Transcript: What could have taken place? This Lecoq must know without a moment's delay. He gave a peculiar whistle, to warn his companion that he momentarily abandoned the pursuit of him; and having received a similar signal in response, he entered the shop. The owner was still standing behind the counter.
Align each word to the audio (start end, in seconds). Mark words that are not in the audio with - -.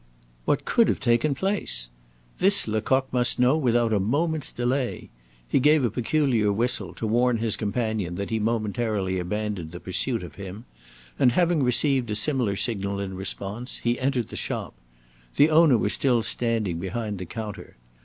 What 0.45 0.65
could 0.65 0.87
have 0.87 0.99
taken 0.99 1.35
place? 1.35 1.89
This 2.39 2.67
Lecoq 2.67 3.13
must 3.13 3.37
know 3.37 3.55
without 3.55 3.93
a 3.93 3.99
moment's 3.99 4.51
delay. 4.51 5.11
He 5.47 5.59
gave 5.59 5.83
a 5.85 5.91
peculiar 5.91 6.51
whistle, 6.51 6.95
to 6.95 7.05
warn 7.05 7.37
his 7.37 7.55
companion 7.55 8.15
that 8.15 8.31
he 8.31 8.39
momentarily 8.39 9.19
abandoned 9.19 9.69
the 9.69 9.79
pursuit 9.79 10.23
of 10.23 10.37
him; 10.41 10.65
and 11.19 11.33
having 11.33 11.61
received 11.61 12.09
a 12.09 12.15
similar 12.15 12.55
signal 12.55 12.99
in 12.99 13.13
response, 13.13 13.77
he 13.77 13.99
entered 13.99 14.29
the 14.29 14.35
shop. 14.35 14.73
The 15.35 15.51
owner 15.51 15.77
was 15.77 15.93
still 15.93 16.23
standing 16.23 16.79
behind 16.79 17.19
the 17.19 17.27
counter. 17.27 17.77